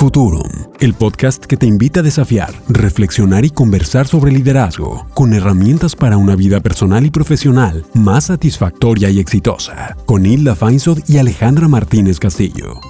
[0.00, 0.48] Futurum,
[0.80, 6.16] el podcast que te invita a desafiar, reflexionar y conversar sobre liderazgo, con herramientas para
[6.16, 12.18] una vida personal y profesional más satisfactoria y exitosa, con Hilda Feinsod y Alejandra Martínez
[12.18, 12.80] Castillo.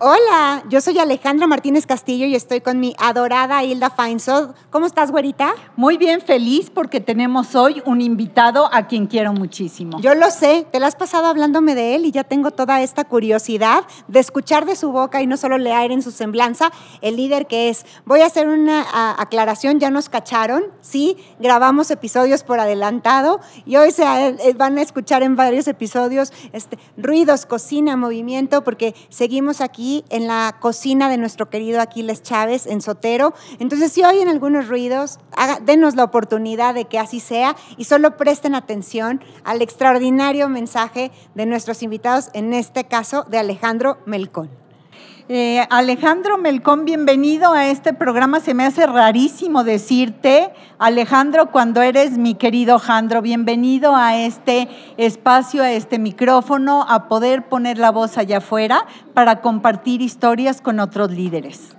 [0.00, 4.50] Hola, yo soy Alejandra Martínez Castillo y estoy con mi adorada Hilda Feinsod.
[4.70, 5.54] ¿Cómo estás, güerita?
[5.74, 10.00] Muy bien, feliz porque tenemos hoy un invitado a quien quiero muchísimo.
[10.00, 13.02] Yo lo sé, te la has pasado hablándome de él y ya tengo toda esta
[13.06, 16.70] curiosidad de escuchar de su boca y no solo leer en su semblanza
[17.00, 17.84] el líder que es.
[18.04, 18.86] Voy a hacer una
[19.20, 24.82] aclaración, ya nos cacharon, sí, grabamos episodios por adelantado y hoy se eh, van a
[24.82, 31.16] escuchar en varios episodios este, ruidos, cocina, movimiento, porque seguimos aquí en la cocina de
[31.16, 33.34] nuestro querido Aquiles Chávez en Sotero.
[33.58, 35.18] Entonces, si oyen algunos ruidos,
[35.64, 41.46] denos la oportunidad de que así sea y solo presten atención al extraordinario mensaje de
[41.46, 44.57] nuestros invitados, en este caso de Alejandro Melcón.
[45.30, 48.40] Eh, Alejandro Melcón, bienvenido a este programa.
[48.40, 55.62] Se me hace rarísimo decirte, Alejandro, cuando eres mi querido Jandro, bienvenido a este espacio,
[55.62, 61.10] a este micrófono, a poder poner la voz allá afuera para compartir historias con otros
[61.10, 61.76] líderes.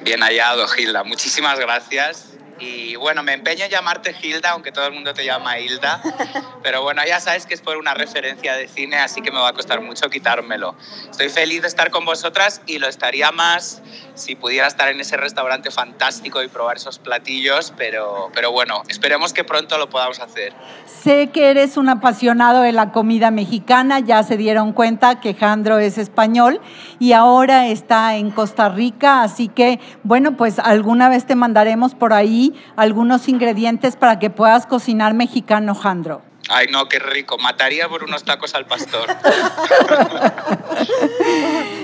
[0.00, 1.04] Bien hallado, Gilda.
[1.04, 2.38] Muchísimas gracias.
[2.60, 6.02] Y bueno, me empeño en llamarte Hilda, aunque todo el mundo te llama Hilda.
[6.62, 9.48] Pero bueno, ya sabes que es por una referencia de cine, así que me va
[9.48, 10.76] a costar mucho quitármelo.
[11.10, 13.82] Estoy feliz de estar con vosotras y lo estaría más
[14.14, 19.32] si pudiera estar en ese restaurante fantástico y probar esos platillos, pero, pero bueno, esperemos
[19.32, 20.52] que pronto lo podamos hacer.
[20.84, 25.78] Sé que eres un apasionado de la comida mexicana, ya se dieron cuenta que Jandro
[25.78, 26.60] es español
[26.98, 32.12] y ahora está en Costa Rica, así que bueno, pues alguna vez te mandaremos por
[32.12, 36.22] ahí algunos ingredientes para que puedas cocinar mexicano, Jandro.
[36.52, 37.38] Ay, no, qué rico.
[37.38, 39.06] Mataría por unos tacos al pastor.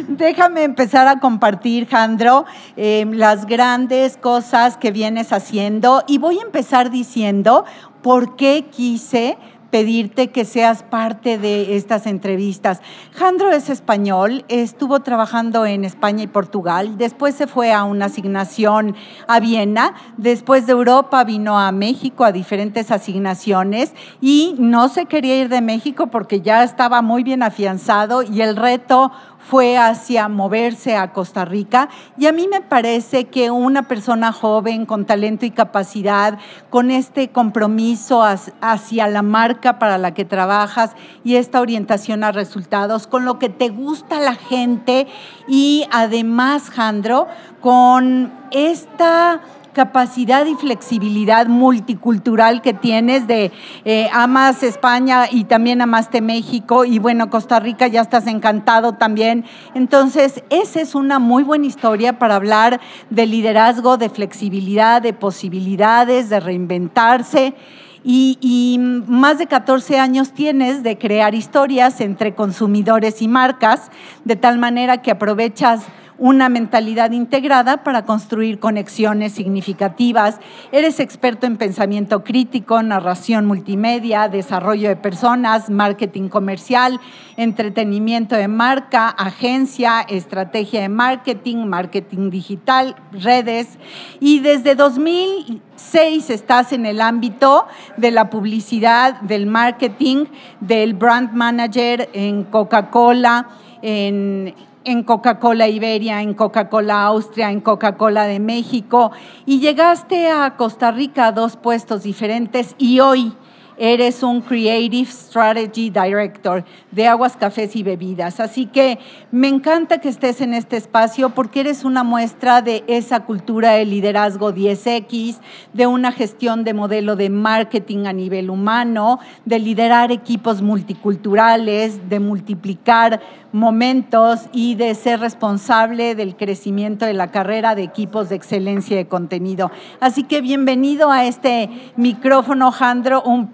[0.08, 6.02] Déjame empezar a compartir, Jandro, em, las grandes cosas que vienes haciendo.
[6.08, 7.64] Y voy a empezar diciendo
[8.02, 9.38] por qué quise
[9.70, 12.80] pedirte que seas parte de estas entrevistas.
[13.12, 18.96] Jandro es español, estuvo trabajando en España y Portugal, después se fue a una asignación
[19.26, 25.40] a Viena, después de Europa vino a México a diferentes asignaciones y no se quería
[25.40, 29.12] ir de México porque ya estaba muy bien afianzado y el reto
[29.48, 31.88] fue hacia moverse a Costa Rica.
[32.18, 36.38] Y a mí me parece que una persona joven con talento y capacidad,
[36.70, 40.92] con este compromiso hacia la marca para la que trabajas
[41.22, 45.06] y esta orientación a resultados, con lo que te gusta la gente
[45.46, 47.28] y además, Jandro,
[47.60, 49.40] con esta
[49.76, 53.52] capacidad y flexibilidad multicultural que tienes de
[53.84, 59.44] eh, amas España y también amaste México y bueno, Costa Rica ya estás encantado también.
[59.74, 66.30] Entonces, esa es una muy buena historia para hablar de liderazgo, de flexibilidad, de posibilidades,
[66.30, 67.54] de reinventarse.
[68.02, 73.90] Y, y, más de 14 años tienes de crear historias entre consumidores y marcas,
[74.24, 75.82] de tal manera que aprovechas
[76.18, 80.38] una mentalidad integrada para construir conexiones significativas.
[80.72, 87.00] Eres experto en pensamiento crítico, narración multimedia, desarrollo de personas, marketing comercial,
[87.36, 93.78] entretenimiento de marca, agencia, estrategia de marketing, marketing digital, redes.
[94.20, 97.66] Y desde 2006 estás en el ámbito
[97.96, 100.26] de la publicidad, del marketing,
[100.60, 103.48] del brand manager en Coca-Cola,
[103.82, 104.54] en
[104.86, 109.10] en Coca-Cola Iberia, en Coca-Cola Austria, en Coca-Cola de México
[109.44, 113.34] y llegaste a Costa Rica a dos puestos diferentes y hoy
[113.78, 118.40] eres un Creative Strategy Director de aguas, cafés y bebidas.
[118.40, 118.98] Así que
[119.30, 123.84] me encanta que estés en este espacio porque eres una muestra de esa cultura de
[123.84, 125.36] liderazgo 10X,
[125.72, 132.20] de una gestión de modelo de marketing a nivel humano, de liderar equipos multiculturales, de
[132.20, 133.20] multiplicar
[133.52, 139.06] momentos y de ser responsable del crecimiento de la carrera de equipos de excelencia de
[139.06, 139.70] contenido.
[139.98, 143.22] Así que bienvenido a este micrófono, Jandro.
[143.22, 143.48] Un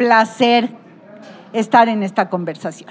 [1.53, 2.91] estar en esta conversación.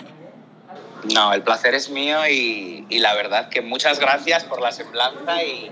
[1.13, 5.71] No, el placer es mío y, la verdad que muchas gracias por la semblanza y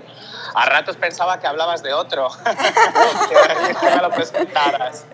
[0.54, 2.28] a ratos pensaba que hablabas de otro,
[3.28, 5.04] que me lo presentaras.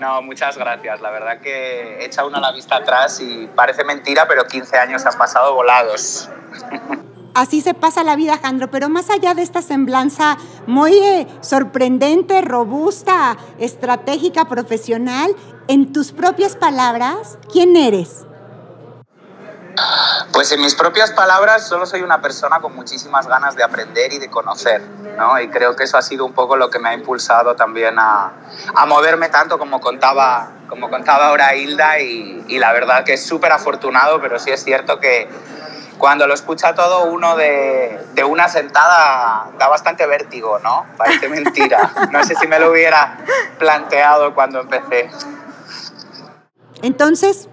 [0.00, 1.00] No, muchas gracias.
[1.00, 5.18] La verdad que echa uno la vista atrás y parece mentira, pero 15 años han
[5.18, 6.30] pasado volados.
[7.34, 12.40] Así se pasa la vida, Jandro, pero más allá de esta semblanza muy eh, sorprendente,
[12.40, 15.34] robusta, estratégica, profesional,
[15.68, 18.24] en tus propias palabras, ¿quién eres?
[20.32, 24.18] Pues en mis propias palabras, solo soy una persona con muchísimas ganas de aprender y
[24.18, 24.80] de conocer,
[25.16, 25.40] ¿no?
[25.40, 28.32] Y creo que eso ha sido un poco lo que me ha impulsado también a,
[28.74, 33.26] a moverme tanto como contaba, como contaba ahora Hilda y, y la verdad que es
[33.26, 35.28] súper afortunado, pero sí es cierto que
[35.98, 40.86] cuando lo escucha todo uno de, de, una sentada da bastante vértigo, ¿no?
[40.96, 41.92] Parece mentira.
[42.12, 43.18] No sé si me lo hubiera
[43.58, 45.10] planteado cuando empecé.
[46.82, 47.48] Entonces,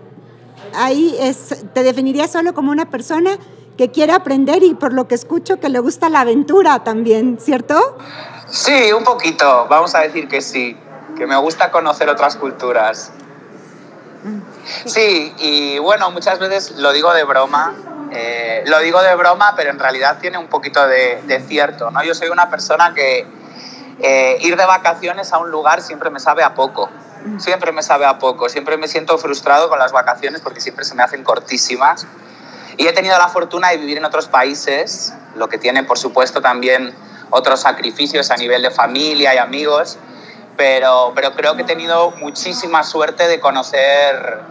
[0.76, 3.38] ahí es, te definiría solo como una persona
[3.78, 7.98] que quiere aprender y por lo que escucho que le gusta la aventura también, ¿cierto?
[8.48, 10.78] Sí, un poquito, vamos a decir que sí,
[11.18, 13.12] que me gusta conocer otras culturas.
[14.86, 17.74] Sí, y bueno, muchas veces lo digo de broma,
[18.12, 22.04] eh, lo digo de broma, pero en realidad tiene un poquito de, de cierto, ¿no?
[22.04, 23.28] Yo soy una persona que
[24.00, 26.90] eh, ir de vacaciones a un lugar siempre me sabe a poco,
[27.38, 30.96] siempre me sabe a poco, siempre me siento frustrado con las vacaciones porque siempre se
[30.96, 32.06] me hacen cortísimas.
[32.78, 36.42] Y he tenido la fortuna de vivir en otros países, lo que tiene por supuesto
[36.42, 36.94] también
[37.30, 39.98] otros sacrificios a nivel de familia y amigos,
[40.58, 44.42] pero, pero creo que he tenido muchísima suerte de conocer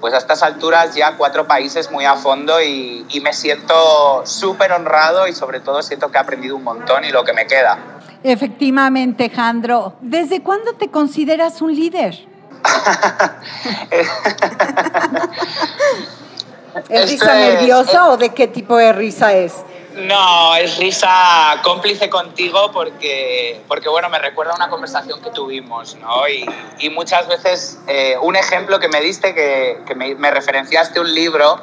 [0.00, 4.72] pues a estas alturas ya cuatro países muy a fondo y, y me siento súper
[4.72, 7.78] honrado y sobre todo siento que he aprendido un montón y lo que me queda.
[8.22, 9.94] Efectivamente, Jandro.
[10.00, 12.26] ¿Desde cuándo te consideras un líder?
[16.88, 19.54] ¿Es risa nerviosa o de qué tipo de risa es?
[19.96, 25.96] No, es risa cómplice contigo porque, porque bueno, me recuerda a una conversación que tuvimos,
[25.96, 26.28] ¿no?
[26.28, 26.46] Y,
[26.90, 31.60] muchas veces eh, un ejemplo que me diste, que, que me, me, referenciaste un libro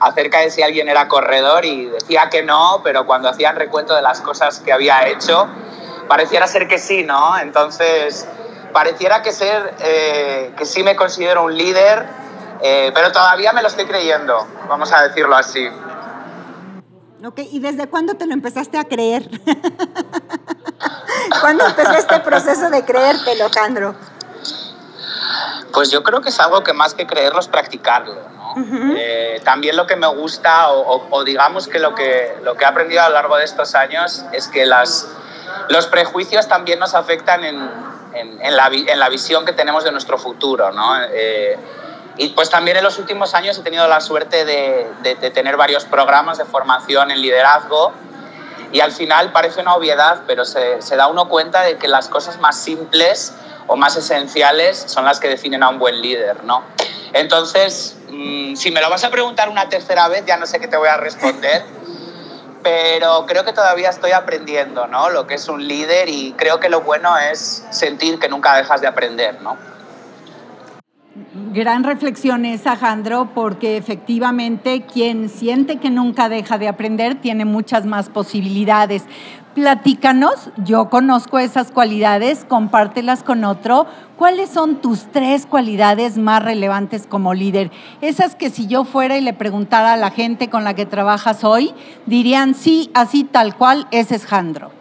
[0.00, 4.02] acerca de si alguien era corredor y decía que no, pero cuando hacían recuento de
[4.02, 5.46] las cosas que había hecho,
[6.08, 7.38] pareciera ser que sí, ¿no?
[7.38, 8.26] Entonces,
[8.72, 12.06] pareciera que ser, eh, que sí me considero un líder,
[12.62, 15.68] eh, pero todavía me lo estoy creyendo, vamos a decirlo así.
[17.24, 19.24] Ok, ¿y desde cuándo te lo empezaste a creer?
[21.40, 23.94] ¿Cuándo empezó este proceso de creértelo, Jandro?
[25.72, 28.14] Pues yo creo que es algo que más que creerlo es practicarlo.
[28.14, 28.52] ¿no?
[28.52, 28.94] Uh -huh.
[28.96, 32.64] eh, también lo que me gusta, o, o, o, digamos que lo, que lo que
[32.64, 35.08] he aprendido a lo largo de estos años, es que las,
[35.68, 37.56] los prejuicios también nos afectan en,
[38.12, 40.72] en, en, la, en la, visión que tenemos de nuestro futuro.
[40.72, 41.02] ¿no?
[41.10, 41.58] Eh,
[42.18, 45.84] y pues también en los últimos años he tenido la suerte de, de, tener varios
[45.84, 47.92] programas de formación en liderazgo
[48.72, 52.38] y al final parece una obviedad, pero se, da uno cuenta de que las cosas
[52.40, 53.34] más simples
[53.66, 56.62] o más esenciales son las que definen a un buen líder, ¿no?
[57.12, 60.68] Entonces, mmm, si me lo vas a preguntar una tercera vez, ya no sé qué
[60.68, 61.64] te voy a responder,
[62.62, 65.10] pero creo que todavía estoy aprendiendo, ¿no?
[65.10, 68.80] Lo que es un líder y creo que lo bueno es sentir que nunca dejas
[68.80, 69.75] de aprender, ¿no?
[71.52, 77.86] Gran reflexión esa, Jandro, porque efectivamente quien siente que nunca deja de aprender tiene muchas
[77.86, 79.04] más posibilidades.
[79.54, 83.86] Platícanos, yo conozco esas cualidades, compártelas con otro.
[84.18, 87.70] ¿Cuáles son tus tres cualidades más relevantes como líder?
[88.02, 91.42] Esas que si yo fuera y le preguntara a la gente con la que trabajas
[91.42, 91.72] hoy,
[92.04, 94.75] dirían sí, así tal cual, ese es Jandro.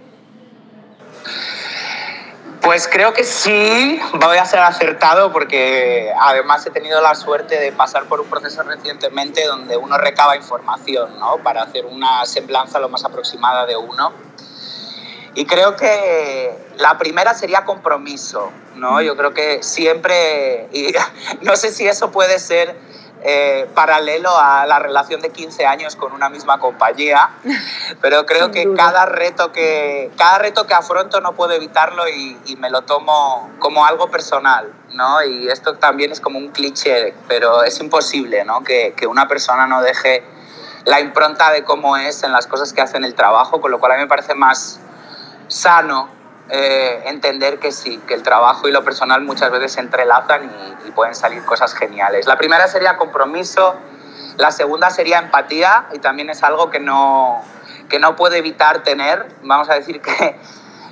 [2.66, 7.72] Pues creo que sí, voy a ser acertado porque además he tenido la suerte de
[7.72, 11.38] pasar por un proceso recientemente donde uno recaba información ¿no?
[11.44, 14.14] para hacer una semblanza lo más aproximada de uno.
[15.36, 19.00] Y creo que la primera sería compromiso, ¿no?
[19.00, 20.92] Yo creo que siempre, y
[21.42, 22.76] no sé si eso puede ser
[23.28, 27.32] eh, paralelo a la relación de 15 años con una misma compañía,
[28.02, 32.56] pero creo que cada reto que, cada reto que afronto no puedo evitarlo y, y,
[32.58, 35.24] me lo tomo como algo personal, ¿no?
[35.24, 38.64] Y esto también es como un cliché, pero es imposible, ¿no?
[38.64, 40.24] Que, que una persona no deje
[40.86, 43.80] la impronta de cómo es en las cosas que hace en el trabajo, con lo
[43.80, 44.80] cual a mí me parece más
[45.48, 46.10] sano
[46.50, 50.88] eh, entender que sí, que el trabajo y lo personal muchas veces se entrelazan y,
[50.88, 52.28] y, pueden salir cosas geniales.
[52.28, 53.74] La primera sería compromiso,
[54.38, 57.42] la segunda sería empatía y también es algo que no,
[57.90, 59.28] que no puedo evitar tener.
[59.42, 60.40] Vamos a decir que,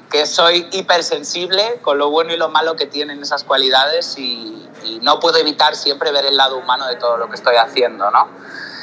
[0.09, 5.01] que soy hipersensible con lo bueno y lo malo que tienen esas cualidades y, y
[5.03, 8.27] no puedo evitar siempre ver el lado humano de todo lo que estoy haciendo, ¿no?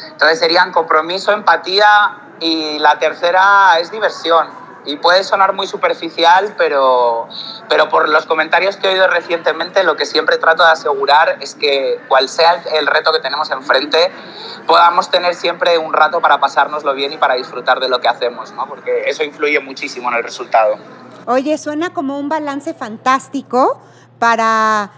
[0.07, 7.29] Entonces serían compromiso, empatía y la tercera es diversión y puede sonar muy superficial, pero,
[7.69, 11.55] pero por los comentarios que he oído recientemente, lo que siempre trato de asegurar es
[11.55, 14.11] que cual sea el, reto que tenemos enfrente,
[14.67, 18.53] podamos tener siempre un rato para pasárnoslo bien y para disfrutar de lo que hacemos,
[18.53, 18.67] ¿no?
[18.67, 20.77] porque eso influye muchísimo en el resultado.
[21.27, 23.81] Oye, suena como un balance fantástico
[24.19, 24.91] para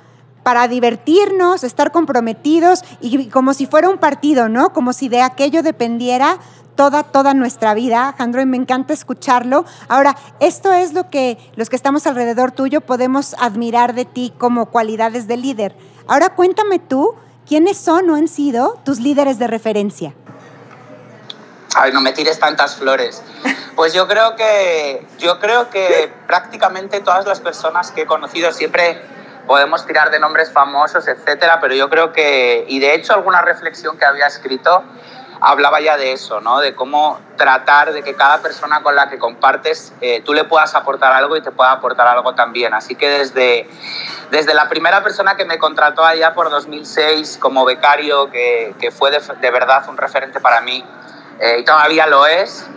[0.43, 4.73] para divertirnos, estar comprometidos y como si fuera un partido, ¿no?
[4.73, 6.39] Como si de aquello dependiera
[6.77, 9.65] toda, toda nuestra vida, Jandro, y me encanta escucharlo.
[9.89, 14.67] Ahora, esto es lo que los que estamos alrededor tuyo podemos admirar de ti como
[14.67, 15.75] cualidades de líder.
[16.09, 17.15] Ahora cuéntame tú,
[17.47, 20.15] ¿quiénes son o han sido tus líderes de referencia?
[21.75, 23.23] Ay, no me tires tantas flores.
[23.75, 29.01] Pues yo creo que yo creo que prácticamente todas las personas que he conocido siempre
[29.47, 33.97] podemos tirar de nombres famosos, etcétera, pero yo creo que y de hecho alguna reflexión
[33.97, 34.85] que había escrito
[35.43, 36.61] hablaba ya de eso, ¿no?
[36.61, 40.75] De cómo tratar de que cada persona con la que compartes eh, tú le puedas
[40.77, 42.73] aportar algo y te pueda aportar algo también.
[42.75, 43.69] Así que desde,
[44.31, 49.11] desde la primera persona que me contrató allá por 2006 como becario, que, que fue
[49.11, 50.85] de, de, verdad un referente para mí
[51.41, 52.69] eh, y todavía lo es,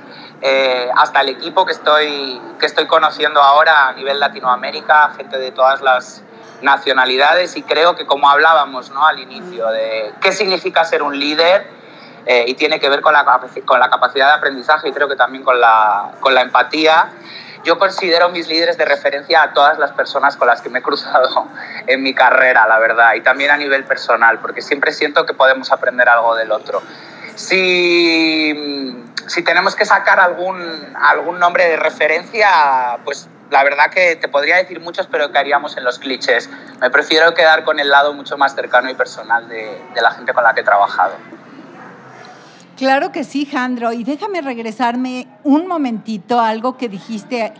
[0.42, 5.52] eh, hasta el equipo que estoy, que estoy conociendo ahora a nivel Latinoamérica, gente de
[5.52, 6.24] todas las
[6.62, 9.06] nacionalidades y creo que como hablábamos ¿no?
[9.06, 11.76] al inicio de qué significa ser un líder,
[12.26, 13.24] eh, y tiene que ver con la,
[13.66, 17.12] con la capacidad de aprendizaje y creo que también con la, con la empatía.
[17.64, 20.82] Yo considero mis líderes de referencia a todas las personas con las que me he
[20.82, 21.48] cruzado
[21.88, 25.72] en mi carrera, la verdad, y también a nivel personal, porque siempre siento que podemos
[25.72, 26.82] aprender algo del otro.
[27.36, 34.28] Si, si tenemos que sacar algún, algún nombre de referencia, pues la verdad que te
[34.28, 36.50] podría decir muchos, pero caeríamos en los clichés.
[36.80, 40.34] Me prefiero quedar con el lado mucho más cercano y personal de, de la gente
[40.34, 41.14] con la que he trabajado.
[42.76, 43.94] Claro que sí, Jandro.
[43.94, 47.54] Y déjame regresarme un momentito a algo que dijiste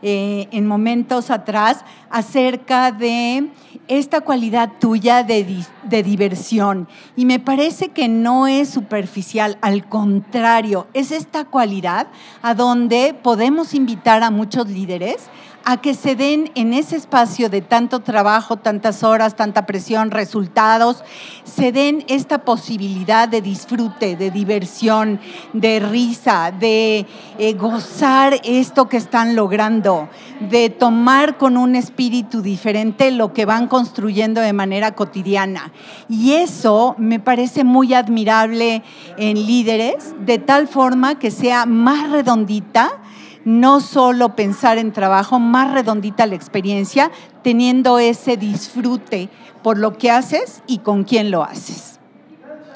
[0.00, 3.50] eh, en momentos atrás acerca de
[3.86, 6.88] esta cualidad tuya de, de, diversión.
[7.16, 12.08] Y me parece que no es superficial, al contrario, es esta cualidad
[12.40, 15.28] a donde podemos invitar a muchos líderes
[15.64, 21.04] a que se den en ese espacio de tanto trabajo, tantas horas, tanta presión, resultados,
[21.44, 25.20] se den esta posibilidad de disfrute, de diversión,
[25.52, 27.06] de risa, de
[27.38, 30.08] eh, gozar esto que están logrando,
[30.50, 35.72] de tomar con un espíritu diferente lo que van construyendo de manera cotidiana.
[36.08, 38.82] Y eso me parece muy admirable
[39.16, 43.00] en líderes, de tal forma que sea más redondita
[43.44, 47.10] no solo pensar en trabajo, más redondita la experiencia,
[47.42, 49.28] teniendo ese disfrute
[49.62, 51.98] por lo que haces y con quién lo haces.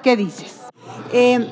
[0.03, 0.61] ¿Qué dices?
[1.13, 1.51] Eh,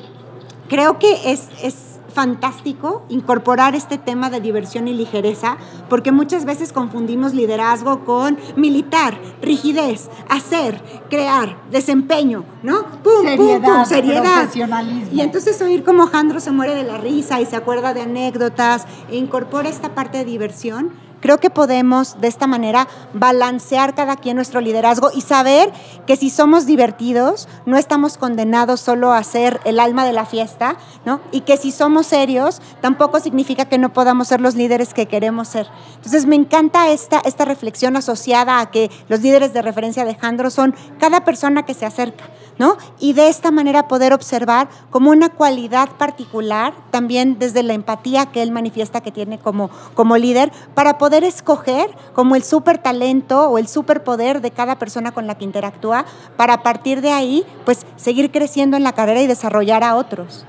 [0.69, 1.84] creo que es, es
[2.15, 5.57] fantástico incorporar este tema de diversión y ligereza,
[5.89, 12.85] porque muchas veces confundimos liderazgo con militar, rigidez, hacer, crear, desempeño, ¿no?
[13.03, 14.43] Pum, seriedad, pum, pum, seriedad.
[14.43, 15.09] Profesionalismo.
[15.11, 18.85] Y entonces oír como Jandro se muere de la risa y se acuerda de anécdotas
[19.11, 24.35] e incorpora esta parte de diversión Creo que podemos de esta manera balancear cada quien
[24.35, 25.71] nuestro liderazgo y saber
[26.05, 30.77] que si somos divertidos, no estamos condenados solo a ser el alma de la fiesta,
[31.05, 31.21] ¿no?
[31.31, 35.47] Y que si somos serios, tampoco significa que no podamos ser los líderes que queremos
[35.47, 35.67] ser.
[35.95, 40.49] Entonces, me encanta esta, esta reflexión asociada a que los líderes de referencia de Alejandro
[40.49, 42.25] son cada persona que se acerca.
[42.57, 42.77] ¿no?
[42.99, 48.41] Y de esta manera poder observar como una cualidad particular, también desde la empatía que
[48.41, 53.57] él manifiesta que tiene como, como líder, para poder escoger como el súper talento o
[53.57, 56.05] el superpoder de cada persona con la que interactúa,
[56.37, 60.45] para a partir de ahí, pues seguir creciendo en la carrera y desarrollar a otros.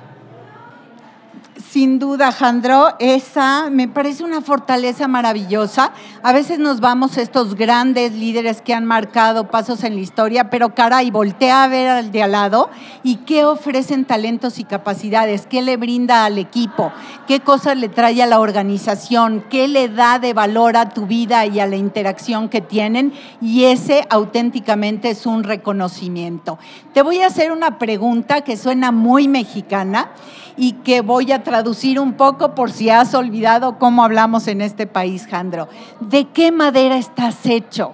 [1.77, 5.93] Sin duda, Jandro, esa me parece una fortaleza maravillosa.
[6.23, 10.75] A veces nos vamos estos grandes líderes que han marcado pasos en la historia, pero
[10.75, 12.71] caray, voltea a ver al de al lado
[13.03, 16.93] y qué ofrecen talentos y capacidades, qué le brinda al equipo,
[17.27, 21.45] qué cosas le trae a la organización, qué le da de valor a tu vida
[21.45, 23.13] y a la interacción que tienen.
[23.43, 26.59] Y ese auténticamente es un reconocimiento.
[26.95, 30.13] Te voy a hacer una pregunta que suena muy mexicana
[30.57, 34.87] y que voy a traducir un poco por si has olvidado cómo hablamos en este
[34.87, 35.69] país, Jandro.
[36.01, 37.93] ¿De qué madera estás hecho?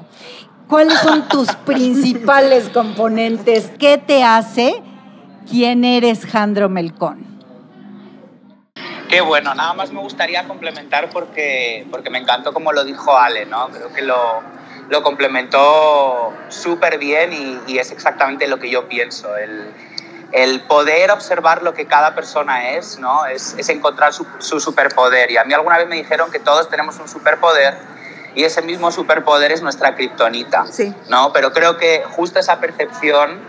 [0.69, 3.71] ¿Cuáles son tus principales componentes?
[3.79, 4.83] ¿Qué te hace?
[5.51, 7.33] ¿Quién eres, Jandro Melcón?
[9.09, 13.45] Qué bueno, nada más me gustaría complementar porque, porque me encantó como lo dijo Ale,
[13.45, 13.69] ¿no?
[13.69, 14.41] Creo que lo,
[14.89, 19.37] lo complementó súper bien y, y, es exactamente lo que yo pienso.
[19.37, 19.71] El,
[20.33, 23.27] el poder observar lo que cada persona es, ¿no?
[23.27, 25.31] Es, es encontrar su, su, superpoder.
[25.31, 27.77] Y a mí alguna vez me dijeron que todos tenemos un superpoder
[28.35, 30.95] y ese mismo superpoder es nuestra kriptonita, sí.
[31.09, 31.33] ¿no?
[31.33, 33.41] Pero creo que justo esa percepción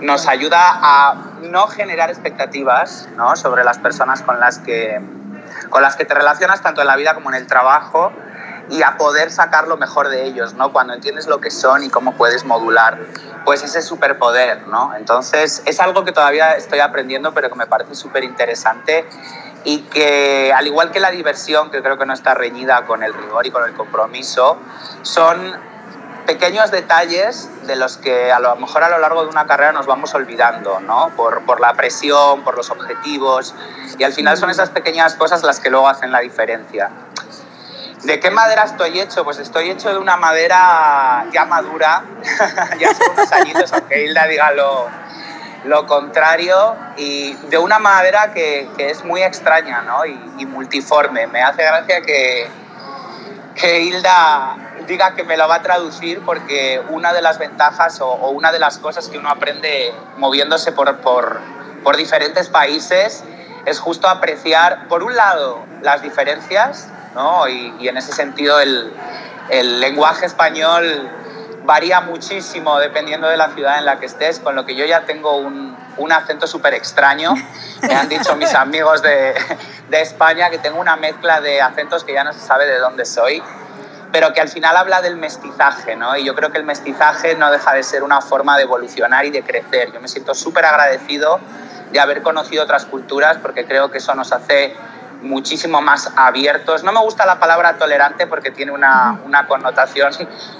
[0.00, 3.34] nos ayuda a no generar expectativas, ¿no?
[3.36, 5.00] Sobre las personas con las que,
[5.70, 8.12] con las que te relacionas tanto en la vida como en el trabajo
[8.70, 10.72] y a poder sacar lo mejor de ellos, ¿no?
[10.72, 12.98] Cuando entiendes lo que son y cómo puedes modular,
[13.44, 14.94] pues ese superpoder, ¿no?
[14.94, 19.06] Entonces, es algo que todavía estoy aprendiendo, pero que me parece súper interesante
[19.64, 23.14] y que, al igual que la diversión, que creo que no está reñida con el
[23.14, 24.58] rigor y con el compromiso,
[25.02, 25.56] son
[26.26, 29.86] pequeños detalles de los que a lo mejor a lo largo de una carrera nos
[29.86, 31.10] vamos olvidando, ¿no?
[31.16, 33.54] Por, por la presión, por los objetivos,
[33.98, 36.90] y al final son esas pequeñas cosas las que luego hacen la diferencia.
[38.02, 39.24] ¿De qué madera estoy hecho?
[39.24, 42.04] Pues estoy hecho de una madera ya madura,
[42.78, 44.88] ya hace unos añitos, aunque Hilda diga lo,
[45.64, 50.06] lo contrario, y de una madera que, que es muy extraña ¿no?
[50.06, 51.26] y, multiforme.
[51.26, 52.48] Me hace gracia que,
[53.56, 58.08] que Hilda diga que me la va a traducir porque una de las ventajas o,
[58.08, 61.40] o una de las cosas que uno aprende moviéndose por, por,
[61.82, 63.24] por diferentes países
[63.66, 67.48] es justo apreciar, por un lado, las diferencias ¿no?
[67.48, 68.92] Y, y, en ese sentido el,
[69.50, 71.10] el, lenguaje español
[71.64, 75.04] varía muchísimo dependiendo de la ciudad en la que estés, con lo que yo ya
[75.04, 77.34] tengo un, un acento súper extraño.
[77.82, 79.34] Me han dicho mis amigos de,
[79.88, 83.04] de, España que tengo una mezcla de acentos que ya no se sabe de dónde
[83.04, 83.42] soy,
[84.12, 86.16] pero que al final habla del mestizaje, ¿no?
[86.16, 89.30] Y yo creo que el mestizaje no deja de ser una forma de evolucionar y
[89.30, 89.92] de crecer.
[89.92, 91.40] Yo me siento súper agradecido
[91.90, 94.76] de haber conocido otras culturas porque creo que eso nos hace
[95.22, 96.84] muchísimo más abiertos.
[96.84, 100.12] No me gusta la palabra tolerante porque tiene una, una connotación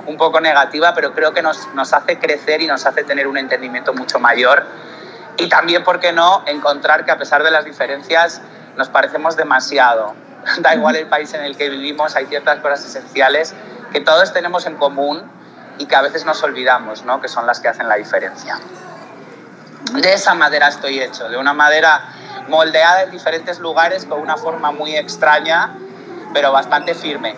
[0.06, 3.36] un poco negativa, pero creo que nos, nos, hace crecer y nos hace tener un
[3.36, 4.66] entendimiento mucho mayor.
[5.36, 8.40] Y también, ¿por qué no?, encontrar que a pesar de las diferencias
[8.76, 10.14] nos parecemos demasiado.
[10.58, 13.54] Da igual el país en el que vivimos, hay ciertas cosas esenciales
[13.92, 15.22] que todos tenemos en común
[15.78, 18.58] y que a veces nos olvidamos, ¿no?, que son las que hacen la diferencia.
[19.92, 22.12] De esa madera estoy hecho, de una madera
[22.48, 25.76] moldeada en diferentes lugares con una forma muy extraña,
[26.32, 27.36] pero bastante firme.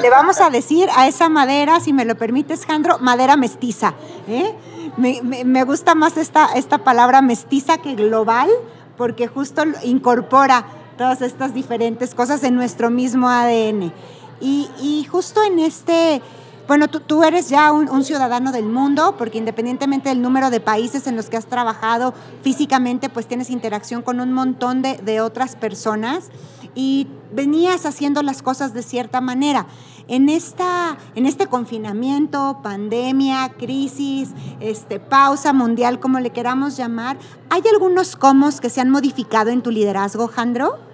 [0.00, 3.94] Le vamos a decir a esa madera, si me lo permites, Jandro, madera mestiza.
[4.28, 4.54] ¿eh?
[4.96, 8.50] Me, me, me, gusta más esta, esta palabra mestiza que global,
[8.96, 10.64] porque justo incorpora
[10.98, 13.92] todas estas diferentes cosas en nuestro mismo ADN.
[14.40, 16.22] Y, y justo en este
[16.70, 21.16] bueno, tú, eres ya un, ciudadano del mundo, porque independientemente del número de países en
[21.16, 26.30] los que has trabajado físicamente, pues tienes interacción con un montón de, de otras personas
[26.76, 29.66] y venías haciendo las cosas de cierta manera.
[30.06, 34.28] En, esta, en este confinamiento, pandemia, crisis,
[34.60, 39.62] este, pausa mundial, como le queramos llamar, ¿hay algunos comos que se han modificado en
[39.62, 40.89] tu liderazgo, Jandro?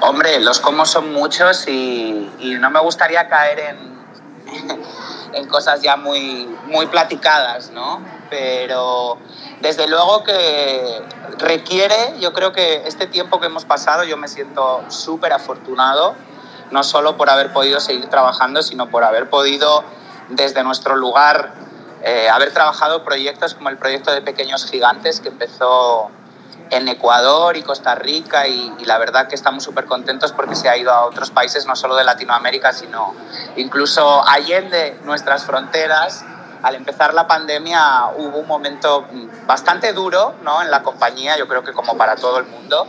[0.00, 3.98] Hombre, los cómo son muchos y, y, no me gustaría caer en,
[5.32, 8.00] en cosas ya muy, muy platicadas, ¿no?
[8.30, 9.18] Pero
[9.60, 11.02] desde luego que
[11.38, 16.14] requiere, yo creo que este tiempo que hemos pasado, yo me siento súper afortunado,
[16.70, 19.84] no solo por haber podido seguir trabajando, sino por haber podido
[20.28, 21.54] desde nuestro lugar
[22.02, 26.10] eh, haber trabajado proyectos como el proyecto de Pequeños Gigantes que empezó
[26.70, 30.68] en Ecuador y Costa Rica y, y la verdad que estamos súper contentos porque se
[30.68, 33.14] ha ido a otros países, no solo de Latinoamérica, sino
[33.56, 36.24] incluso allende nuestras fronteras.
[36.62, 39.06] Al empezar la pandemia hubo un momento
[39.46, 40.60] bastante duro ¿no?
[40.60, 42.86] en la compañía, yo creo que como para todo el mundo,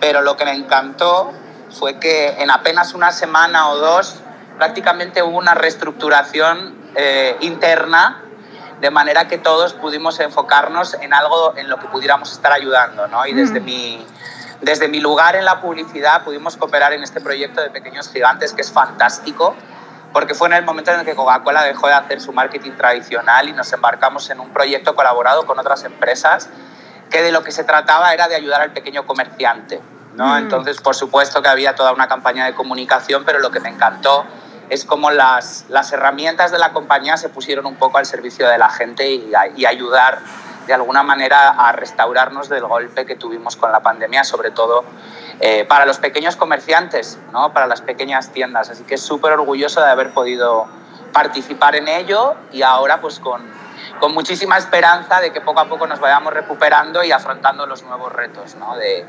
[0.00, 1.30] pero lo que me encantó
[1.70, 4.16] fue que en apenas una semana o dos
[4.58, 8.22] prácticamente hubo una reestructuración eh, interna
[8.82, 13.24] de manera que todos pudimos enfocarnos en algo en lo que pudiéramos estar ayudando, ¿no?
[13.24, 13.64] Y desde, mm.
[13.64, 14.04] mi,
[14.60, 18.60] desde mi lugar en la publicidad pudimos cooperar en este proyecto de Pequeños Gigantes, que
[18.60, 19.54] es fantástico,
[20.12, 23.48] porque fue en el momento en el que Coca-Cola dejó de hacer su marketing tradicional
[23.48, 26.48] y nos embarcamos en un proyecto colaborado con otras empresas
[27.08, 29.80] que de lo que se trataba era de ayudar al pequeño comerciante,
[30.16, 30.26] ¿no?
[30.26, 30.38] Mm.
[30.38, 34.26] Entonces, por supuesto que había toda una campaña de comunicación, pero lo que me encantó
[34.72, 38.56] es como las, las herramientas de la compañía se pusieron un poco al servicio de
[38.56, 40.20] la gente y, a, ayudar
[40.66, 44.84] de alguna manera a restaurarnos del golpe que tuvimos con la pandemia, sobre todo
[45.40, 47.52] eh, para los pequeños comerciantes, ¿no?
[47.52, 48.70] para las pequeñas tiendas.
[48.70, 50.66] Así que súper orgulloso de haber podido
[51.12, 53.42] participar en ello y ahora pues con,
[54.00, 58.10] con muchísima esperanza de que poco a poco nos vayamos recuperando y afrontando los nuevos
[58.10, 58.74] retos ¿no?
[58.76, 59.04] de,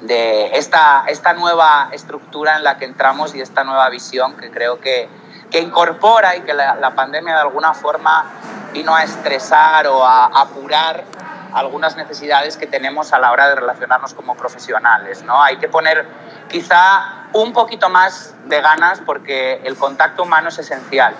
[0.00, 4.80] de esta, esta nueva estructura en la que entramos y esta nueva visión que creo
[4.80, 5.08] que,
[5.50, 8.24] que incorpora y que la, pandemia de alguna forma
[8.72, 11.04] vino a estresar o a apurar
[11.52, 15.22] algunas necesidades que tenemos a la hora de relacionarnos como profesionales.
[15.22, 15.42] ¿no?
[15.42, 16.06] Hay que poner
[16.48, 21.14] quizá un poquito más de ganas porque el contacto humano es esencial.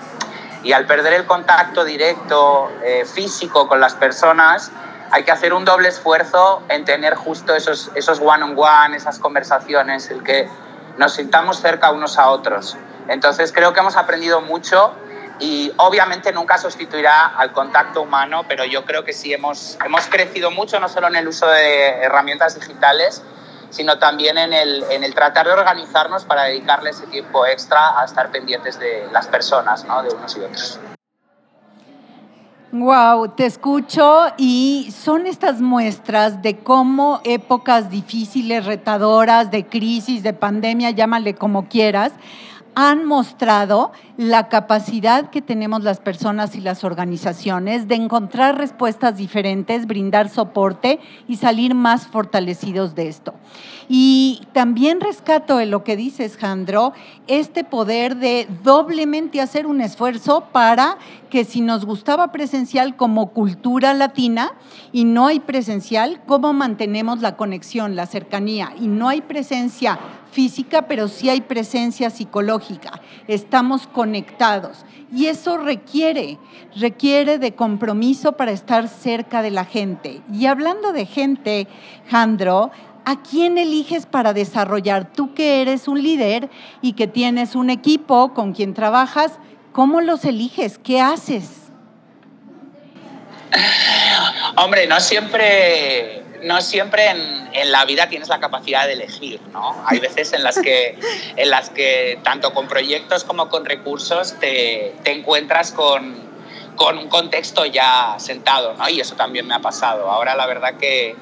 [0.63, 4.71] Y al perder el contacto directo, eh, físico con las personas,
[5.11, 9.19] hay que hacer un doble esfuerzo en tener justo esos, esos one-on-one, -on -one, esas
[9.19, 10.49] conversaciones, el que
[10.97, 12.77] nos sintamos cerca unos a otros.
[13.07, 14.93] Entonces creo que hemos aprendido mucho
[15.39, 20.51] y obviamente nunca sustituirá al contacto humano, pero yo creo que sí hemos, hemos crecido
[20.51, 23.23] mucho, no solo en el uso de herramientas digitales,
[23.71, 28.05] sino también en el, en el tratar de organizarnos para dedicarle ese tiempo extra a
[28.05, 30.03] estar pendientes de las personas, ¿no?
[30.03, 30.79] de unos y otros.
[32.73, 40.31] Wow, te escucho y son estas muestras de cómo épocas difíciles, retadoras, de crisis, de
[40.31, 42.13] pandemia, llámale como quieras,
[42.75, 49.87] han mostrado la capacidad que tenemos las personas y las organizaciones de encontrar respuestas diferentes,
[49.87, 53.33] brindar soporte y salir más fortalecidos de esto.
[53.89, 56.93] Y también rescato en lo que dices, Jandro,
[57.27, 60.97] este poder de doblemente hacer un esfuerzo para
[61.29, 64.53] que si nos gustaba presencial como cultura latina
[64.93, 68.73] y no hay presencial, ¿cómo mantenemos la conexión, la cercanía?
[68.79, 69.99] Y no hay presencia
[70.31, 73.01] física, pero sí hay presencia psicológica.
[73.27, 74.85] Estamos conectados.
[75.13, 76.39] Y eso requiere,
[76.75, 80.21] requiere de compromiso para estar cerca de la gente.
[80.33, 81.67] Y hablando de gente,
[82.09, 82.71] Jandro,
[83.05, 85.11] ¿a quién eliges para desarrollar?
[85.11, 86.49] Tú que eres un líder
[86.81, 89.39] y que tienes un equipo con quien trabajas,
[89.73, 90.79] ¿cómo los eliges?
[90.79, 91.61] ¿Qué haces?
[94.55, 99.83] Hombre, no siempre no siempre en, la vida tienes la capacidad de elegir, ¿no?
[99.85, 100.97] Hay veces en las que,
[101.35, 106.15] en las que tanto con proyectos como con recursos te, te encuentras con,
[106.75, 108.89] con, un contexto ya sentado, ¿no?
[108.89, 110.09] Y eso también me ha pasado.
[110.09, 111.15] Ahora la verdad que,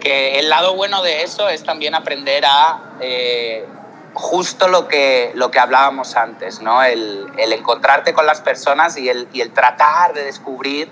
[0.00, 2.96] que el lado bueno de eso es también aprender a...
[3.00, 3.66] Eh,
[4.12, 6.82] justo lo que, lo que hablábamos antes, ¿no?
[6.82, 10.88] El, el encontrarte con las personas y el, y el tratar de descubrir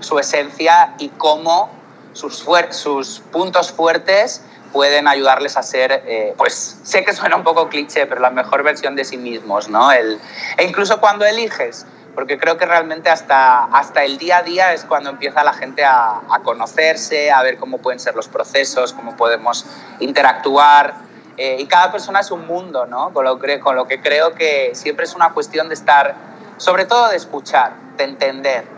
[0.00, 1.77] su esencia y cómo
[2.18, 7.68] sus, sus puntos fuertes pueden ayudarles a ser, eh, pues sé que suena un poco
[7.68, 9.92] cliché, pero la mejor versión de sí mismos, ¿no?
[9.92, 10.20] El,
[10.56, 14.84] e incluso cuando eliges, porque creo que realmente hasta, hasta el día a día es
[14.84, 19.16] cuando empieza la gente a, a conocerse, a ver cómo pueden ser los procesos, cómo
[19.16, 19.64] podemos
[20.00, 20.94] interactuar.
[21.36, 23.12] Eh, y cada persona es un mundo, ¿no?
[23.12, 26.16] Con lo, con lo que creo que siempre es una cuestión de estar,
[26.56, 28.77] sobre todo de escuchar, de entender,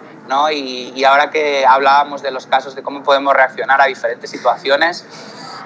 [0.51, 5.05] y, ahora que hablábamos de los casos de cómo podemos reaccionar a diferentes situaciones,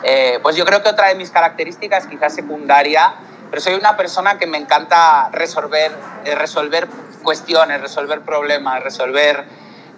[0.03, 3.15] eh, pues yo creo que otra de mis características, quizás secundaria,
[3.51, 5.93] pero soy una persona que me encanta resolver,
[6.25, 6.89] eh, resolver
[7.23, 9.45] cuestiones, resolver problemas, resolver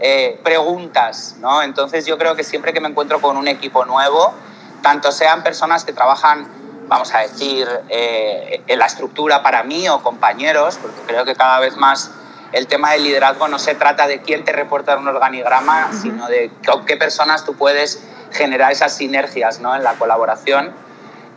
[0.00, 1.62] eh, preguntas, ¿no?
[1.62, 4.35] Entonces yo creo que siempre que me encuentro con un equipo nuevo,
[4.83, 6.46] tanto sean personas que trabajan,
[6.88, 11.76] vamos a decir, en la estructura para mí o compañeros, porque creo que cada vez
[11.76, 12.12] más
[12.52, 16.50] el tema del liderazgo no se trata de quién te reporta un organigrama, sino de
[16.66, 19.74] con qué personas tú puedes generar esas sinergias ¿no?
[19.74, 20.72] en la colaboración.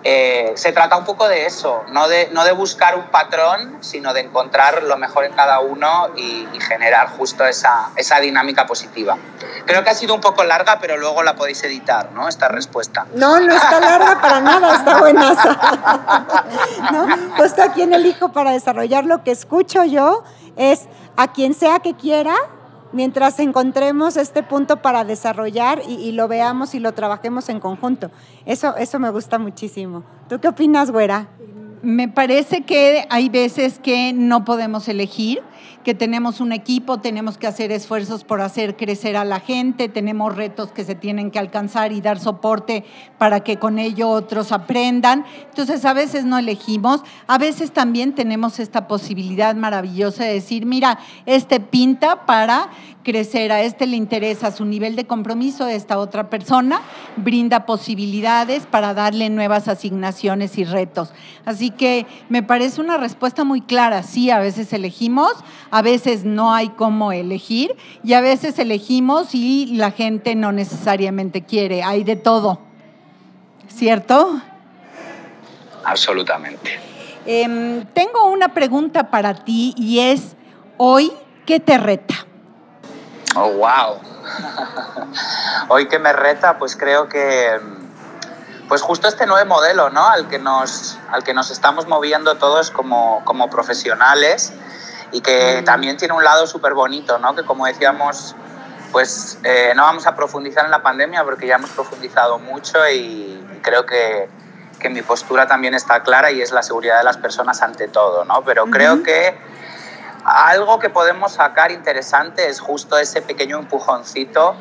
[0.06, 4.13] Eh, se trata un poco de eso, no de, no de buscar un patrón, sino
[4.13, 9.17] de encontrar lo mejor en cada uno y, generar justo esa, esa, dinámica positiva.
[9.65, 12.30] Creo que ha sido un poco larga, pero luego la podéis editar, ¿no?
[12.30, 13.08] Esta respuesta.
[13.15, 15.58] No, no está larga para nada, está buenaza.
[16.91, 17.36] ¿No?
[17.36, 20.24] Puesto aquí en el hijo para desarrollar lo que escucho yo
[20.56, 22.36] es a quien sea que quiera,
[22.92, 28.12] mientras encontremos este punto para desarrollar y, lo veamos y lo trabajemos en conjunto.
[28.46, 30.04] Eso, eso me gusta muchísimo.
[30.28, 31.28] ¿Tú qué opinas, güera?
[31.82, 35.42] Me parece que hay veces que no podemos elegir
[35.84, 40.36] que tenemos un equipo, tenemos que hacer esfuerzos por hacer crecer a la gente, tenemos
[40.36, 42.84] retos que se tienen que alcanzar y dar soporte
[43.18, 45.26] para que con ello otros aprendan.
[45.50, 51.00] Entonces a veces no elegimos, a veces también tenemos esta posibilidad maravillosa de decir, mira,
[51.26, 52.70] este pinta para
[53.04, 56.82] crecer, a este le interesa su nivel de compromiso esta otra persona,
[57.15, 61.13] brinda posibilidades para darle nuevas asignaciones y retos.
[61.46, 65.32] Así que me parece una respuesta muy clara, sí, a veces elegimos,
[65.72, 71.44] a veces no hay cómo elegir y a veces elegimos y la gente no necesariamente
[71.44, 72.60] quiere, hay de todo,
[73.68, 74.42] ¿cierto?
[75.86, 76.80] Absolutamente.
[77.26, 80.36] Em, tengo una pregunta para ti y es,
[80.78, 81.12] hoy,
[81.46, 82.16] ¿qué te reta?
[83.36, 84.00] Oh, wow.
[85.70, 87.60] Hoy que me reta, pues creo que
[88.68, 90.08] pues justo este nuevo modelo, ¿no?
[90.08, 94.54] Al que nos, al que nos estamos moviendo todos como, como profesionales
[95.12, 97.36] y que también tiene un lado súper bonito, ¿no?
[97.36, 98.36] Que como decíamos,
[98.91, 103.43] pues eh, no vamos a profundizar en la pandemia porque ya hemos profundizado mucho y
[103.62, 104.30] creo que,
[104.80, 108.26] que mi postura también está clara y es la seguridad de las personas ante todo,
[108.26, 108.43] ¿no?
[108.43, 109.38] Pero creo que
[110.26, 114.56] algo que podemos sacar interesante es justo ese pequeño empujoncito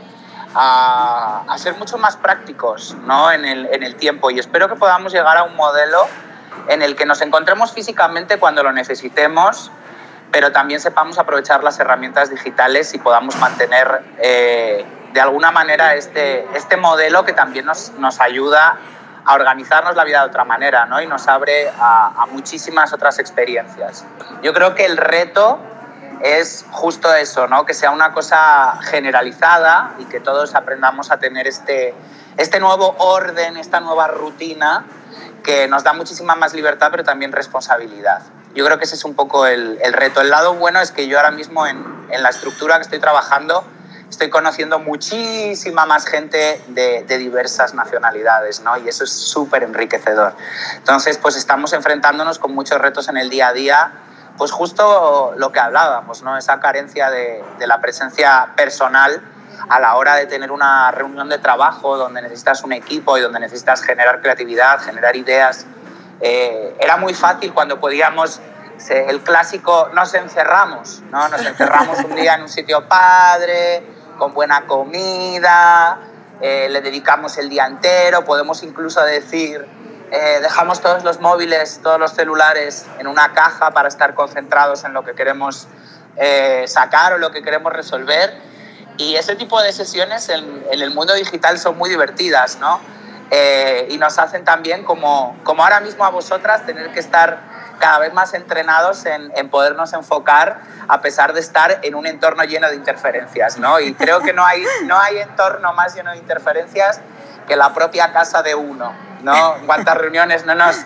[0.54, 3.30] a, ser mucho más prácticos ¿no?
[3.32, 6.06] en, el, en el tiempo y espero que podamos llegar a un modelo
[6.68, 9.70] en el que nos encontremos físicamente cuando lo necesitemos,
[10.30, 16.46] pero también sepamos aprovechar las herramientas digitales y podamos mantener eh, de alguna manera este,
[16.54, 18.78] este modelo que también nos, nos ayuda
[19.24, 21.00] a organizarnos la vida de otra manera ¿no?
[21.00, 24.04] y nos abre a, a muchísimas otras experiencias.
[24.42, 25.58] Yo creo que el reto
[26.22, 27.64] es justo eso, ¿no?
[27.64, 31.94] que sea una cosa generalizada y que todos aprendamos a tener este,
[32.36, 34.84] este nuevo orden, esta nueva rutina
[35.42, 38.22] que nos da muchísima más libertad pero también responsabilidad.
[38.58, 40.20] Yo creo que ese es un poco el, el reto.
[40.20, 43.64] El lado bueno es que yo ahora mismo en, en la estructura que estoy trabajando
[44.10, 48.76] estoy conociendo muchísima más gente de, de diversas nacionalidades, ¿no?
[48.78, 50.34] Y eso es súper enriquecedor.
[50.74, 53.92] Entonces, pues estamos enfrentándonos con muchos retos en el día a día,
[54.36, 56.36] pues justo lo que hablábamos, ¿no?
[56.36, 59.22] Esa carencia de, de la presencia personal
[59.68, 63.38] a la hora de tener una reunión de trabajo donde necesitas un equipo y donde
[63.38, 65.64] necesitas generar creatividad, generar ideas.
[66.20, 68.40] Eh, era muy fácil cuando podíamos
[68.90, 71.28] el clásico nos encerramos, ¿no?
[71.28, 73.82] Nos encerramos un día en un sitio padre,
[74.18, 75.98] con buena comida,
[76.40, 79.66] eh, le dedicamos el día entero, podemos incluso decir,
[80.10, 84.92] eh, dejamos todos los móviles, todos los celulares en una caja para estar concentrados en
[84.92, 85.66] lo que queremos
[86.16, 88.38] eh, sacar o lo que queremos resolver.
[88.96, 92.80] Y ese tipo de sesiones en, en el mundo digital son muy divertidas, ¿no?
[93.30, 97.38] Eh, y nos hacen también, como, como ahora mismo a vosotras, tener que estar
[97.78, 102.42] cada vez más entrenados en, en, podernos enfocar a pesar de estar en un entorno
[102.44, 103.78] lleno de interferencias, ¿no?
[103.78, 107.00] Y creo que no hay, no hay entorno más lleno de interferencias
[107.46, 109.56] que la propia casa de uno, ¿no?
[109.66, 110.76] ¿Cuántas reuniones no nos...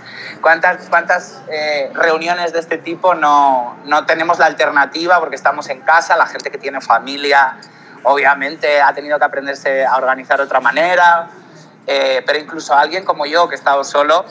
[0.41, 5.81] cuántas, cuántas eh, reuniones de este tipo no, no tenemos la alternativa porque estamos en
[5.81, 7.57] casa, la gente que tiene familia
[8.05, 11.29] obviamente ha tenido que aprenderse a organizar de otra manera,
[11.87, 14.25] eh, pero incluso alguien como yo que he estado solo,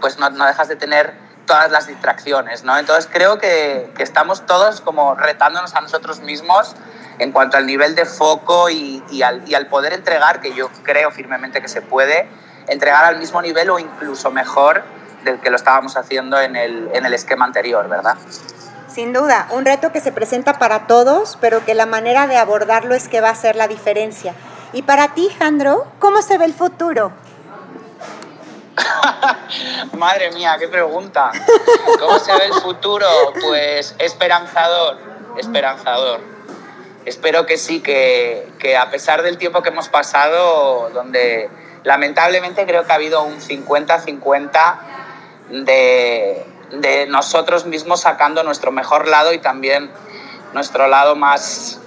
[0.00, 1.14] pues no, no dejas de tener
[1.46, 2.76] todas las distracciones, ¿no?
[2.78, 6.74] Entonces creo que, que, estamos todos como retándonos a nosotros mismos
[7.18, 10.70] en cuanto al nivel de foco y, y, al, y, al, poder entregar, que yo
[10.82, 12.28] creo firmemente que se puede,
[12.66, 14.82] entregar al mismo nivel o incluso mejor
[15.22, 18.16] del que lo estábamos haciendo en el, en el esquema anterior, ¿verdad?
[18.88, 22.94] Sin duda, un reto que se presenta para todos, pero que la manera de abordarlo
[22.94, 24.34] es que va a ser la diferencia.
[24.74, 27.12] Y para ti, Jandro, ¿cómo se ve el futuro?
[29.92, 31.30] Madre mía, qué pregunta.
[32.00, 33.06] ¿Cómo se ve el futuro?
[33.40, 34.98] Pues esperanzador,
[35.38, 36.20] esperanzador.
[37.04, 41.48] Espero que sí, que, que, a pesar del tiempo que hemos pasado, donde
[41.84, 44.78] lamentablemente creo que ha habido un 50-50
[45.50, 49.88] de, de nosotros mismos sacando nuestro mejor lado y también
[50.52, 51.80] nuestro lado más,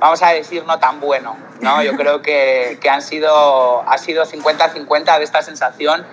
[0.00, 1.36] vamos a decir, no tan bueno.
[1.60, 1.82] ¿no?
[1.82, 6.06] Yo creo que, que han sido, ha sido 50-50 de esta sensación,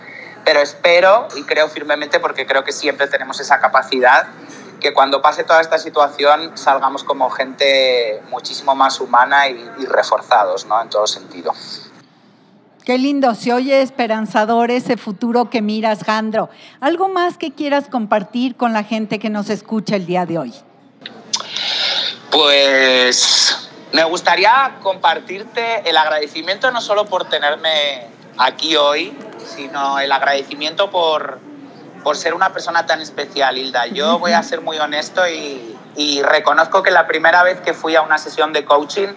[0.46, 4.28] pero espero y creo firmemente, porque creo que siempre tenemos esa capacidad,
[4.80, 10.66] que cuando pase toda esta situación salgamos como gente muchísimo más humana y, y reforzados,
[10.66, 10.80] ¿no?
[10.82, 11.54] En todo sentido.
[12.86, 16.50] Qué lindo, se oye esperanzador ese futuro que miras, Jandro.
[16.80, 20.54] ¿Algo más que quieras compartir con la gente que nos escucha el día de hoy?
[22.32, 23.67] Pues
[23.98, 28.06] me gustaría compartirte el agradecimiento no solo por tenerme
[28.38, 31.40] aquí hoy, sino el agradecimiento por,
[32.04, 33.88] por ser una persona tan especial, Hilda.
[33.88, 37.96] Yo voy a ser muy honesto y, y reconozco que la primera vez que fui
[37.96, 39.08] a una sesión de coaching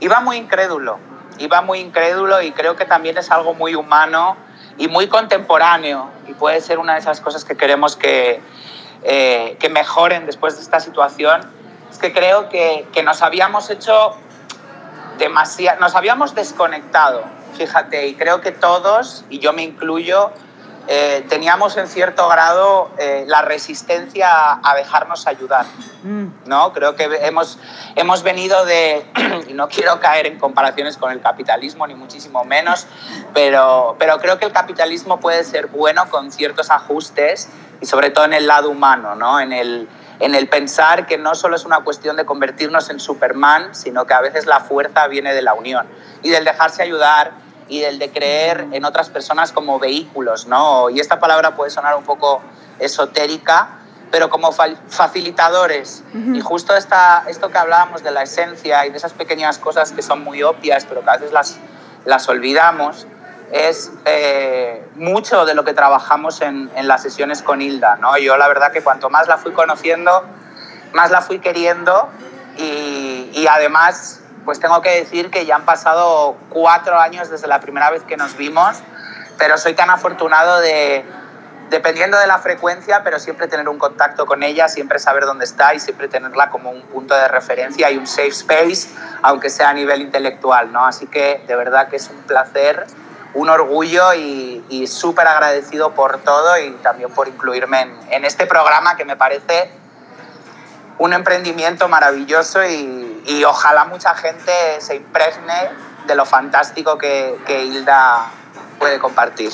[0.00, 0.98] iba muy incrédulo,
[1.36, 4.38] iba muy incrédulo y creo que también es algo muy humano
[4.78, 8.40] y muy contemporáneo y puede ser una de esas cosas que queremos que,
[9.02, 11.57] eh, que mejoren después de esta situación
[11.98, 14.14] es que creo que, que nos habíamos hecho
[15.18, 17.24] demasiado, nos habíamos desconectado,
[17.56, 20.30] fíjate, y creo que todos, y yo me incluyo,
[20.86, 25.66] eh, teníamos en cierto grado eh, la resistencia a, a dejarnos ayudar.
[26.04, 26.26] Mm.
[26.46, 26.72] ¿no?
[26.72, 27.58] Creo que hemos,
[27.96, 29.04] hemos venido de,
[29.48, 32.86] y no quiero caer en comparaciones con el capitalismo, ni muchísimo menos,
[33.34, 37.48] pero, pero creo que el capitalismo puede ser bueno con ciertos ajustes
[37.80, 39.40] y sobre todo en el lado humano, ¿no?
[39.40, 39.88] en, el,
[40.20, 44.14] en el pensar que no solo es una cuestión de convertirnos en Superman, sino que
[44.14, 45.86] a veces la fuerza viene de la unión
[46.22, 47.32] y del dejarse ayudar
[47.68, 50.90] y del de creer en otras personas como vehículos, ¿no?
[50.90, 52.40] Y esta palabra puede sonar un poco
[52.78, 53.78] esotérica,
[54.10, 56.02] pero como facilitadores.
[56.14, 56.36] Uh -huh.
[56.36, 60.02] Y justo esta, esto que hablábamos de la esencia y de esas pequeñas cosas que
[60.02, 61.58] son muy obvias, pero que a veces las,
[62.06, 63.06] las olvidamos,
[63.52, 67.96] es eh, mucho de lo que trabajamos en, en, las sesiones con Hilda.
[67.96, 68.16] ¿no?
[68.18, 70.24] Yo la verdad que cuanto más la fui conociendo,
[70.92, 72.08] más la fui queriendo
[72.56, 77.60] y, y además pues tengo que decir que ya han pasado cuatro años desde la
[77.60, 78.78] primera vez que nos vimos,
[79.36, 81.04] pero soy tan afortunado de,
[81.70, 85.74] dependiendo de la frecuencia, pero siempre tener un contacto con ella, siempre saber dónde está
[85.74, 88.88] y siempre tenerla como un punto de referencia y un safe space,
[89.22, 90.86] aunque sea a nivel intelectual, ¿no?
[90.86, 92.86] Así que de verdad que es un placer,
[93.34, 98.46] un orgullo y, y súper agradecido por todo y también por incluirme en, en, este
[98.46, 99.70] programa que me parece
[100.98, 105.70] un emprendimiento maravilloso y, y ojalá mucha gente se impregne
[106.06, 108.26] de lo fantástico que, que Hilda
[108.78, 109.52] puede compartir.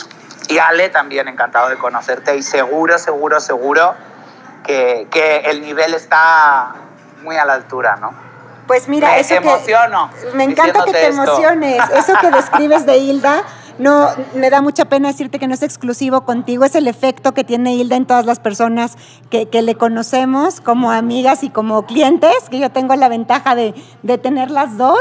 [0.48, 3.94] Y Ale, también encantado de conocerte y seguro, seguro, seguro
[4.64, 6.74] que, que el nivel está
[7.22, 8.12] muy a la altura, ¿no?
[8.66, 10.10] Pues mira, me, eso emociono.
[10.10, 11.22] Que, me encanta que te esto.
[11.22, 11.82] emociones.
[11.94, 13.42] Eso que describes de Hilda,
[13.78, 17.44] no, me da mucha pena decirte que no es exclusivo contigo, es el efecto que
[17.44, 18.96] tiene Hilda en todas las personas
[19.30, 23.74] que, que le conocemos como amigas y como clientes, que yo tengo la ventaja de,
[24.02, 24.98] de tener las dos.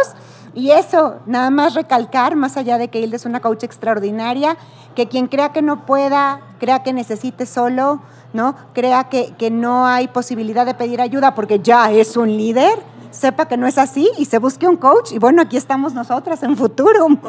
[0.56, 4.56] Y eso, nada más recalcar, más allá de que Hilda es una coach extraordinaria,
[4.96, 8.02] que quien crea que no pueda, crea que necesite solo,
[8.34, 8.56] ¿no?
[8.74, 13.47] Crea que, que no hay posibilidad de pedir ayuda porque ya es un líder, sepa
[13.47, 15.12] que no es así y se busque un coach.
[15.13, 17.17] Y bueno, aquí estamos nosotras en Futurum.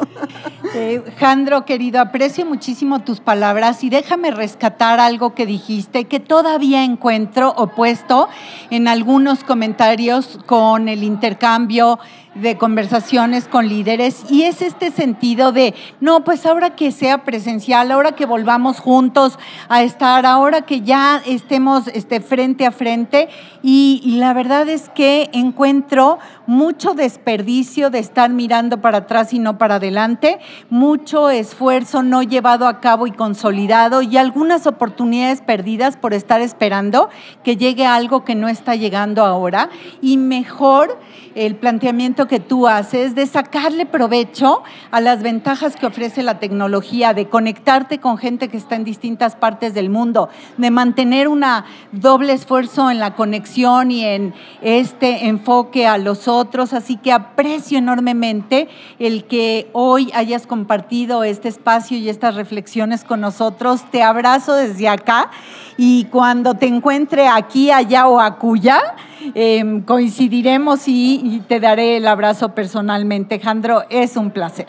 [0.77, 6.83] Eh, Jandro, querido, aprecio muchísimo tus palabras y déjame rescatar algo que dijiste que todavía
[6.83, 8.27] encuentro opuesto
[8.71, 11.99] en algunos comentarios con el intercambio
[12.35, 17.91] de conversaciones con líderes y es este sentido de, no, pues ahora que sea presencial,
[17.91, 23.29] ahora que volvamos juntos a estar, ahora que ya estemos este, frente a frente
[23.63, 29.39] y, y la verdad es que encuentro mucho desperdicio de estar mirando para atrás y
[29.39, 35.97] no para adelante, mucho esfuerzo no llevado a cabo y consolidado y algunas oportunidades perdidas
[35.97, 37.09] por estar esperando
[37.43, 39.69] que llegue algo que no está llegando ahora
[40.01, 40.99] y mejor
[41.35, 47.13] el planteamiento que tú haces de sacarle provecho a las ventajas que ofrece la tecnología,
[47.13, 51.43] de conectarte con gente que está en distintas partes del mundo, de mantener un
[51.91, 56.34] doble esfuerzo en la conexión y en este enfoque a los otros.
[56.73, 58.67] Así que aprecio enormemente
[58.99, 63.89] el que hoy hayas compartido este espacio y estas reflexiones con nosotros.
[63.89, 65.31] Te abrazo desde acá
[65.77, 68.95] y cuando te encuentre aquí, allá o acuya,
[69.33, 73.39] eh, coincidiremos y, y, te daré el abrazo personalmente.
[73.39, 74.67] Jandro, es un placer.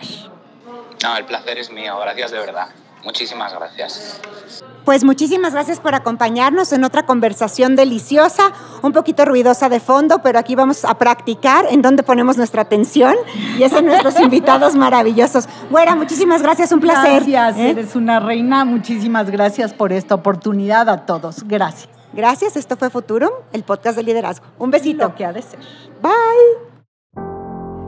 [1.03, 2.69] No, el placer es mío, gracias de verdad.
[3.07, 4.21] Muchísimas gracias.
[4.85, 10.41] Pues muchísimas gracias por acompañarnos en otra conversación deliciosa, un poquito ruidosa de fondo, pero
[10.41, 13.15] aquí vamos a practicar en dónde ponemos nuestra atención
[13.57, 15.49] y es en nuestros invitados maravillosos.
[15.71, 17.25] Güera, muchísimas gracias, un placer.
[17.25, 17.71] Gracias, ¿eh?
[17.71, 18.65] eres una reina.
[18.65, 21.45] Muchísimas gracias por esta oportunidad a todos.
[21.47, 21.89] Gracias.
[22.13, 24.47] Gracias, esto fue Futurum, el podcast de liderazgo.
[24.59, 25.05] Un besito.
[25.05, 25.61] Lo que ha de ser.
[26.03, 26.76] Bye.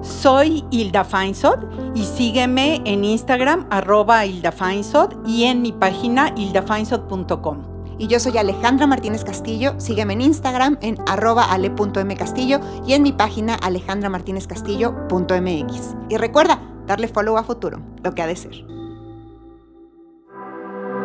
[0.03, 1.59] Soy Hilda Feinsod
[1.95, 7.79] y sígueme en Instagram arroba Hilda Feinsod y en mi página hildafeinsod.com.
[7.99, 9.75] Y yo soy Alejandra Martínez Castillo.
[9.79, 15.97] Sígueme en Instagram en arroba ale.mcastillo y en mi página alejandramartinezcastillo.mx.
[16.09, 18.65] Y recuerda, darle follow a Futurum, lo que ha de ser.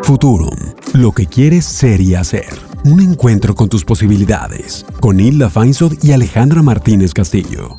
[0.04, 0.56] Futurum,
[0.94, 2.74] lo que quieres ser y hacer.
[2.86, 4.86] Un encuentro con tus posibilidades.
[5.00, 7.78] Con Hilda Feinsod y Alejandra Martínez Castillo.